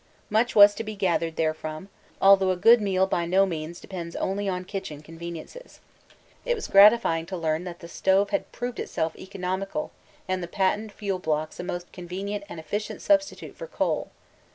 Much 0.31 0.55
was 0.55 0.73
to 0.73 0.83
be 0.83 0.95
gathered 0.95 1.35
therefrom, 1.35 1.87
although 2.19 2.49
a 2.49 2.55
good 2.55 2.81
meal 2.81 3.05
by 3.05 3.23
no 3.23 3.45
means 3.45 3.79
depends 3.79 4.15
only 4.15 4.49
on 4.49 4.65
kitchen 4.65 4.99
conveniences. 5.03 5.79
It 6.43 6.55
was 6.55 6.67
gratifying 6.67 7.27
to 7.27 7.37
learn 7.37 7.65
that 7.65 7.81
the 7.81 7.87
stove 7.87 8.31
had 8.31 8.51
proved 8.51 8.79
itself 8.79 9.15
economical 9.15 9.91
and 10.27 10.41
the 10.41 10.47
patent 10.47 10.91
fuel 10.91 11.19
blocks 11.19 11.59
a 11.59 11.63
most 11.63 11.91
convenient 11.91 12.45
and 12.49 12.59
efficient 12.59 12.99
substitute 12.99 13.55
for 13.55 13.67
coal. 13.67 14.07